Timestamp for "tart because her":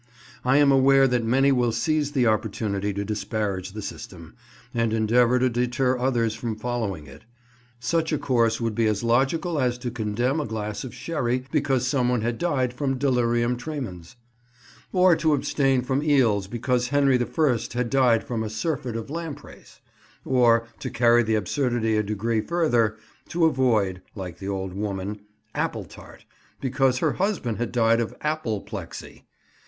25.85-27.11